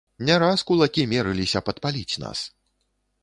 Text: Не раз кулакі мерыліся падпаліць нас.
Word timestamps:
Не 0.27 0.35
раз 0.43 0.63
кулакі 0.69 1.03
мерыліся 1.11 1.61
падпаліць 1.67 2.19
нас. 2.27 2.39